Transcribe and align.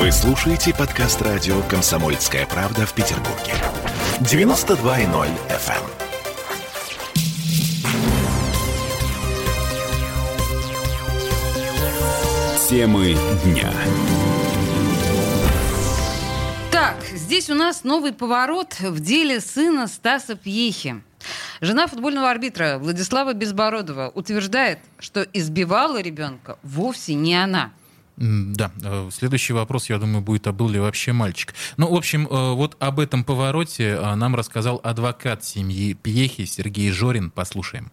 Вы 0.00 0.10
слушаете 0.12 0.74
подкаст 0.74 1.20
радио 1.20 1.60
«Комсомольская 1.68 2.46
правда» 2.46 2.86
в 2.86 2.94
Петербурге. 2.94 3.52
92.0 4.20 5.28
FM. 5.50 5.84
Темы 12.66 13.14
дня. 13.44 13.70
Так, 16.72 16.96
здесь 17.12 17.50
у 17.50 17.54
нас 17.54 17.84
новый 17.84 18.14
поворот 18.14 18.80
в 18.80 19.00
деле 19.00 19.38
сына 19.38 19.86
Стаса 19.86 20.34
Пьехи. 20.34 21.02
Жена 21.60 21.86
футбольного 21.86 22.30
арбитра 22.30 22.78
Владислава 22.78 23.34
Безбородова 23.34 24.10
утверждает, 24.14 24.78
что 24.98 25.26
избивала 25.34 26.00
ребенка 26.00 26.58
вовсе 26.62 27.12
не 27.12 27.34
она. 27.34 27.72
Да, 28.20 28.70
э, 28.82 29.08
следующий 29.10 29.54
вопрос, 29.54 29.88
я 29.88 29.96
думаю, 29.96 30.20
будет, 30.20 30.46
а 30.46 30.52
был 30.52 30.68
ли 30.68 30.78
вообще 30.78 31.14
мальчик. 31.14 31.54
Ну, 31.78 31.90
в 31.90 31.96
общем, 31.96 32.26
э, 32.26 32.52
вот 32.52 32.76
об 32.78 33.00
этом 33.00 33.24
повороте 33.24 33.96
э, 33.98 34.14
нам 34.14 34.36
рассказал 34.36 34.78
адвокат 34.84 35.42
семьи 35.42 35.94
Пьехи 35.94 36.44
Сергей 36.44 36.90
Жорин. 36.90 37.30
Послушаем. 37.30 37.90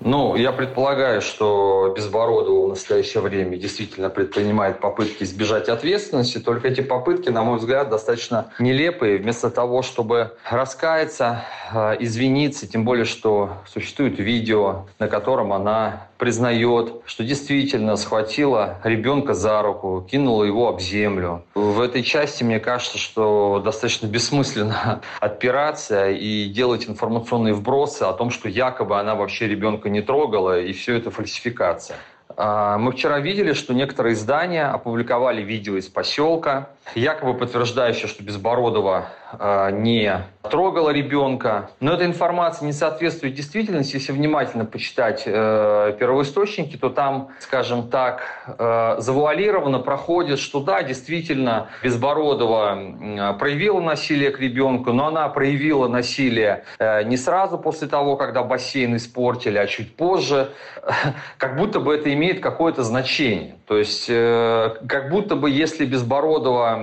Ну, 0.00 0.34
я 0.34 0.52
предполагаю, 0.52 1.20
что 1.20 1.92
Безбородова 1.94 2.66
в 2.66 2.68
настоящее 2.70 3.22
время 3.22 3.58
действительно 3.58 4.08
предпринимает 4.08 4.80
попытки 4.80 5.24
избежать 5.24 5.68
ответственности, 5.68 6.38
только 6.38 6.68
эти 6.68 6.80
попытки, 6.80 7.28
на 7.28 7.42
мой 7.42 7.58
взгляд, 7.58 7.90
достаточно 7.90 8.50
нелепые. 8.58 9.18
Вместо 9.18 9.50
того, 9.50 9.82
чтобы 9.82 10.32
раскаяться, 10.48 11.44
э, 11.72 11.96
извиниться, 12.00 12.66
тем 12.66 12.84
более, 12.84 13.04
что 13.04 13.58
существует 13.66 14.18
видео, 14.18 14.86
на 14.98 15.06
котором 15.06 15.52
она 15.52 16.08
признает, 16.16 17.02
что 17.06 17.24
действительно 17.24 17.96
схватила 17.96 18.78
ребенка 18.84 19.34
за 19.34 19.62
руку, 19.62 20.06
кинула 20.08 20.44
его 20.44 20.68
об 20.68 20.80
землю. 20.80 21.44
В 21.54 21.80
этой 21.80 22.02
части, 22.02 22.44
мне 22.44 22.60
кажется, 22.60 22.98
что 22.98 23.60
достаточно 23.64 24.06
бессмысленно 24.06 25.00
отпираться 25.20 26.10
и 26.10 26.46
делать 26.46 26.88
информационные 26.88 27.54
вбросы 27.54 28.02
о 28.02 28.12
том, 28.12 28.30
что 28.30 28.48
якобы 28.48 28.98
она 28.98 29.14
вообще 29.14 29.46
ребенка 29.46 29.89
не 29.90 30.02
трогала, 30.02 30.60
и 30.60 30.72
все 30.72 30.96
это 30.96 31.10
фальсификация. 31.10 31.96
А, 32.36 32.78
мы 32.78 32.92
вчера 32.92 33.18
видели, 33.20 33.52
что 33.52 33.74
некоторые 33.74 34.14
издания 34.14 34.66
опубликовали 34.66 35.42
видео 35.42 35.76
из 35.76 35.88
поселка, 35.88 36.70
якобы 36.94 37.34
подтверждающее, 37.34 38.08
что 38.08 38.22
Безбородова 38.22 39.06
э, 39.38 39.70
не 39.72 40.24
трогала 40.42 40.90
ребенка. 40.90 41.70
Но 41.80 41.92
эта 41.94 42.04
информация 42.04 42.66
не 42.66 42.72
соответствует 42.72 43.34
действительности. 43.34 43.96
Если 43.96 44.12
внимательно 44.12 44.64
почитать 44.64 45.24
э, 45.26 45.96
первоисточники, 45.98 46.76
то 46.76 46.88
там, 46.88 47.28
скажем 47.40 47.88
так, 47.88 48.22
э, 48.46 48.96
завуалированно 48.98 49.80
проходит, 49.80 50.38
что 50.38 50.60
да, 50.60 50.82
действительно, 50.82 51.68
Безбородова 51.82 52.78
э, 52.78 53.38
проявила 53.38 53.80
насилие 53.80 54.30
к 54.30 54.40
ребенку, 54.40 54.92
но 54.92 55.08
она 55.08 55.28
проявила 55.28 55.88
насилие 55.88 56.64
э, 56.78 57.02
не 57.04 57.16
сразу 57.16 57.58
после 57.58 57.86
того, 57.88 58.16
когда 58.16 58.42
бассейн 58.42 58.96
испортили, 58.96 59.58
а 59.58 59.66
чуть 59.66 59.96
позже, 59.96 60.50
как 61.38 61.56
будто 61.56 61.80
бы 61.80 61.94
это 61.94 62.12
имеет 62.12 62.40
какое-то 62.40 62.82
значение. 62.82 63.56
То 63.66 63.78
есть, 63.78 64.06
э, 64.08 64.70
как 64.88 65.10
будто 65.10 65.36
бы, 65.36 65.50
если 65.50 65.84
Безбородова 65.84 66.79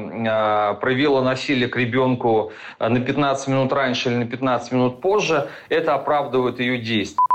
проявила 0.79 1.21
насилие 1.21 1.67
к 1.67 1.77
ребенку 1.77 2.51
э, 2.79 2.87
на 2.87 2.99
15 2.99 3.47
минут 3.47 3.73
раньше 3.73 4.09
или 4.09 4.17
на 4.17 4.25
15 4.25 4.71
минут 4.71 5.01
позже, 5.01 5.49
это 5.69 5.93
оправдывает 5.93 6.59
ее 6.59 6.77
действия. 6.77 7.26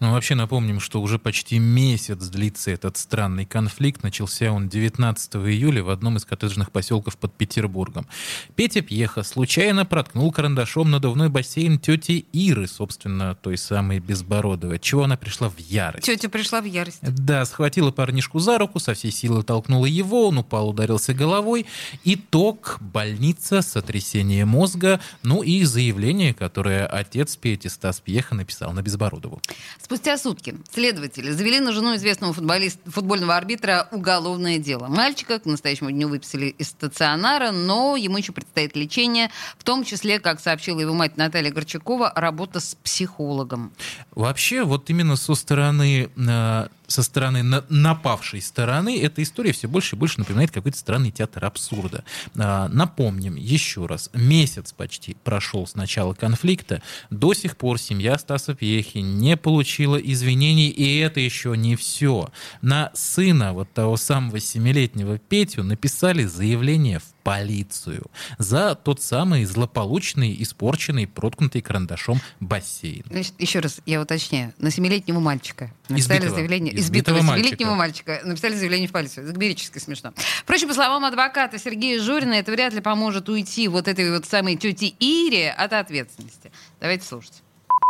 Ну, 0.00 0.12
вообще 0.12 0.34
напомним, 0.34 0.80
что 0.80 1.00
уже 1.00 1.18
почти 1.18 1.58
месяц 1.58 2.26
длится 2.26 2.70
этот 2.70 2.96
странный 2.96 3.44
конфликт. 3.44 4.02
Начался 4.02 4.50
он 4.52 4.68
19 4.68 5.36
июля 5.36 5.82
в 5.82 5.90
одном 5.90 6.16
из 6.16 6.24
коттеджных 6.24 6.70
поселков 6.70 7.16
под 7.16 7.32
Петербургом. 7.34 8.06
Петя 8.56 8.82
Пьеха 8.82 9.22
случайно 9.22 9.84
проткнул 9.84 10.32
карандашом 10.32 10.90
надувной 10.90 11.28
бассейн 11.28 11.78
тети 11.78 12.26
Иры, 12.32 12.66
собственно, 12.66 13.34
той 13.34 13.56
самой 13.56 14.00
Безбородовой. 14.00 14.78
Чего 14.78 15.04
она 15.04 15.16
пришла 15.16 15.48
в 15.48 15.58
ярость? 15.58 16.04
Тетя 16.04 16.28
пришла 16.28 16.60
в 16.60 16.64
ярость. 16.64 16.98
Да, 17.02 17.44
схватила 17.44 17.90
парнишку 17.90 18.38
за 18.38 18.58
руку, 18.58 18.78
со 18.78 18.94
всей 18.94 19.10
силы 19.10 19.42
толкнула 19.42 19.86
его, 19.86 20.28
он 20.28 20.38
упал, 20.38 20.68
ударился 20.68 21.14
головой. 21.14 21.66
Итог– 22.04 22.78
больница, 22.80 23.62
сотрясение 23.62 24.44
мозга, 24.44 25.00
ну 25.22 25.42
и 25.42 25.64
заявление, 25.64 26.34
которое 26.34 26.86
отец 26.86 27.36
Пети 27.36 27.68
Стас 27.68 28.00
Пьеха 28.00 28.34
написал 28.34 28.72
на 28.72 28.82
Безбородову. 28.82 29.40
Спустя 29.80 30.16
сутки 30.18 30.54
следователи 30.72 31.30
завели 31.30 31.60
на 31.60 31.72
жену 31.72 31.96
известного 31.96 32.32
футболиста, 32.32 32.90
футбольного 32.90 33.36
арбитра 33.36 33.88
уголовное 33.90 34.58
дело. 34.58 34.88
Мальчика 34.88 35.38
к 35.38 35.44
настоящему 35.44 35.90
дню 35.90 36.08
выписали 36.08 36.46
из 36.46 36.68
стационара, 36.68 37.50
но 37.50 37.96
ему 37.96 38.16
еще 38.16 38.32
предстоит 38.32 38.76
лечение, 38.76 39.30
в 39.58 39.64
том 39.64 39.84
числе, 39.84 40.20
как 40.20 40.40
сообщила 40.40 40.80
его 40.80 40.94
мать 40.94 41.16
Наталья 41.16 41.50
Горчакова, 41.50 42.12
работа 42.14 42.60
с 42.60 42.74
психологом. 42.76 43.72
Вообще, 44.14 44.62
вот 44.64 44.88
именно 44.90 45.16
со 45.16 45.34
стороны 45.34 46.10
э, 46.16 46.68
со 46.92 47.02
стороны 47.02 47.42
на, 47.42 47.64
напавшей 47.68 48.42
стороны 48.42 49.00
эта 49.00 49.22
история 49.22 49.52
все 49.52 49.66
больше 49.66 49.96
и 49.96 49.98
больше 49.98 50.18
напоминает 50.18 50.50
какой-то 50.50 50.76
странный 50.78 51.10
театр 51.10 51.44
абсурда. 51.44 52.04
А, 52.36 52.68
напомним 52.68 53.36
еще 53.36 53.86
раз, 53.86 54.10
месяц 54.12 54.72
почти 54.72 55.16
прошел 55.24 55.66
с 55.66 55.74
начала 55.74 56.12
конфликта, 56.12 56.82
до 57.10 57.34
сих 57.34 57.56
пор 57.56 57.78
семья 57.78 58.18
Стаса 58.18 58.54
Пьехи 58.54 58.98
не 58.98 59.36
получила 59.36 59.96
извинений, 59.96 60.68
и 60.68 60.98
это 60.98 61.20
еще 61.20 61.56
не 61.56 61.76
все. 61.76 62.30
На 62.60 62.90
сына 62.94 63.54
вот 63.54 63.72
того 63.72 63.96
самого 63.96 64.38
семилетнего 64.38 65.18
Петю 65.18 65.64
написали 65.64 66.24
заявление 66.24 66.98
в 66.98 67.11
полицию 67.22 68.10
за 68.38 68.74
тот 68.74 69.02
самый 69.02 69.44
злополучный, 69.44 70.36
испорченный, 70.42 71.06
проткнутый 71.06 71.62
карандашом 71.62 72.20
бассейн. 72.40 73.04
Значит, 73.10 73.34
еще 73.38 73.60
раз 73.60 73.80
я 73.86 74.00
уточняю. 74.00 74.52
На 74.58 74.70
семилетнего 74.70 75.20
мальчика 75.20 75.72
написали 75.88 76.18
избитого, 76.18 76.34
заявление... 76.36 76.78
Избитого, 76.78 77.18
избитого 77.18 77.36
семилетнего 77.38 77.74
мальчика. 77.74 78.20
написали 78.24 78.54
заявление 78.54 78.88
в 78.88 78.92
полицию. 78.92 79.28
Это 79.28 79.80
смешно. 79.80 80.12
Впрочем, 80.42 80.68
по 80.68 80.74
словам 80.74 81.04
адвоката 81.04 81.58
Сергея 81.58 82.00
Журина, 82.00 82.34
это 82.34 82.52
вряд 82.52 82.72
ли 82.74 82.80
поможет 82.80 83.28
уйти 83.28 83.68
вот 83.68 83.88
этой 83.88 84.10
вот 84.10 84.26
самой 84.26 84.56
тете 84.56 84.88
Ире 84.98 85.50
от 85.50 85.72
ответственности. 85.72 86.52
Давайте 86.80 87.06
слушать. 87.06 87.42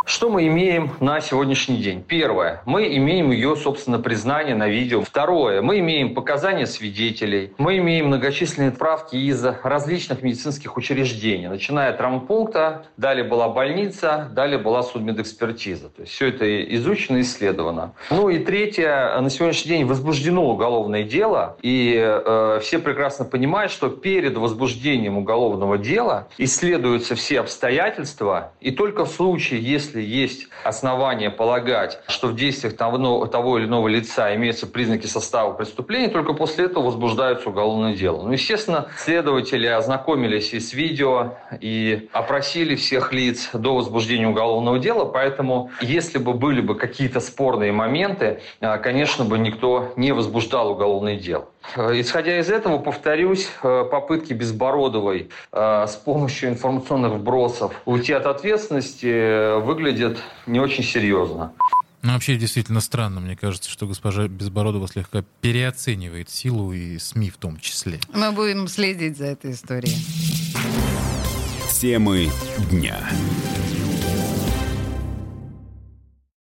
Что 0.05 0.29
мы 0.29 0.47
имеем 0.47 0.91
на 0.99 1.21
сегодняшний 1.21 1.77
день? 1.77 2.03
Первое. 2.03 2.61
Мы 2.65 2.97
имеем 2.97 3.31
ее, 3.31 3.55
собственно, 3.55 3.99
признание 3.99 4.53
на 4.53 4.67
видео. 4.67 5.01
Второе. 5.01 5.61
Мы 5.61 5.79
имеем 5.79 6.13
показания 6.13 6.67
свидетелей. 6.67 7.53
Мы 7.57 7.77
имеем 7.77 8.07
многочисленные 8.07 8.71
справки 8.71 9.15
из 9.15 9.43
различных 9.63 10.21
медицинских 10.21 10.75
учреждений. 10.75 11.47
Начиная 11.47 11.91
от 11.91 11.99
травмпункта, 11.99 12.87
далее 12.97 13.23
была 13.23 13.47
больница, 13.47 14.29
далее 14.33 14.57
была 14.57 14.83
судмедэкспертиза. 14.83 15.87
То 15.87 16.01
есть 16.01 16.11
все 16.11 16.27
это 16.27 16.75
изучено 16.75 17.21
исследовано. 17.21 17.93
Ну 18.09 18.27
и 18.27 18.39
третье. 18.39 19.17
На 19.21 19.29
сегодняшний 19.29 19.69
день 19.69 19.85
возбуждено 19.85 20.45
уголовное 20.49 21.03
дело. 21.03 21.55
И 21.61 21.95
э, 21.95 22.59
все 22.61 22.79
прекрасно 22.79 23.23
понимают, 23.23 23.71
что 23.71 23.87
перед 23.87 24.35
возбуждением 24.35 25.17
уголовного 25.17 25.77
дела 25.77 26.27
исследуются 26.37 27.15
все 27.15 27.39
обстоятельства. 27.39 28.51
И 28.59 28.71
только 28.71 29.05
в 29.05 29.09
случае, 29.09 29.61
если 29.61 29.92
если 29.93 30.01
есть 30.01 30.47
основания 30.63 31.29
полагать, 31.29 31.99
что 32.07 32.27
в 32.27 32.35
действиях 32.35 32.75
того, 32.75 33.27
того 33.27 33.59
или 33.59 33.65
иного 33.65 33.87
лица 33.87 34.33
имеются 34.35 34.67
признаки 34.67 35.05
состава 35.05 35.53
преступления, 35.53 36.09
только 36.09 36.33
после 36.33 36.65
этого 36.65 36.85
возбуждается 36.85 37.49
уголовное 37.49 37.95
дело. 37.95 38.23
Ну, 38.23 38.31
естественно, 38.31 38.87
следователи 38.97 39.67
ознакомились 39.67 40.53
и 40.53 40.59
с 40.59 40.73
видео, 40.73 41.35
и 41.59 42.09
опросили 42.13 42.75
всех 42.75 43.13
лиц 43.13 43.49
до 43.53 43.75
возбуждения 43.75 44.27
уголовного 44.27 44.79
дела, 44.79 45.05
поэтому 45.05 45.71
если 45.81 46.17
бы 46.17 46.33
были 46.33 46.61
бы 46.61 46.75
какие-то 46.75 47.19
спорные 47.19 47.71
моменты, 47.71 48.41
а, 48.59 48.77
конечно 48.77 49.25
бы 49.25 49.37
никто 49.37 49.93
не 49.95 50.11
возбуждал 50.11 50.71
уголовное 50.71 51.15
дело. 51.15 51.47
Э, 51.75 51.99
исходя 51.99 52.39
из 52.39 52.49
этого, 52.49 52.77
повторюсь, 52.77 53.49
э, 53.63 53.85
попытки 53.89 54.33
Безбородовой 54.33 55.29
э, 55.51 55.85
с 55.87 55.95
помощью 55.95 56.49
информационных 56.49 57.13
вбросов 57.13 57.73
уйти 57.85 58.13
от 58.13 58.25
ответственности 58.25 59.59
выглядят 59.61 60.17
не 60.45 60.59
очень 60.59 60.83
серьезно. 60.83 61.53
Ну, 62.01 62.11
вообще, 62.11 62.35
действительно 62.35 62.81
странно, 62.81 63.21
мне 63.21 63.37
кажется, 63.37 63.69
что 63.69 63.87
госпожа 63.87 64.27
Безбородова 64.27 64.87
слегка 64.89 65.23
переоценивает 65.39 66.29
силу 66.29 66.73
и 66.73 66.97
СМИ 66.99 67.29
в 67.29 67.37
том 67.37 67.57
числе. 67.59 67.99
Мы 68.13 68.33
будем 68.33 68.67
следить 68.67 69.17
за 69.17 69.27
этой 69.27 69.53
историей. 69.53 69.95
Темы 71.79 72.29
дня. 72.69 72.97